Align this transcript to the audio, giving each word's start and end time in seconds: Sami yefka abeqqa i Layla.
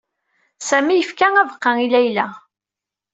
Sami 0.67 0.93
yefka 0.97 1.25
abeqqa 1.39 1.71
i 1.85 1.87
Layla. 1.93 2.27